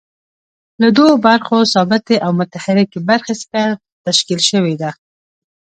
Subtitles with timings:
[0.81, 3.63] له دوو برخو ثابتې او متحرکې برخې څخه
[4.05, 4.91] تشکیل شوې ده.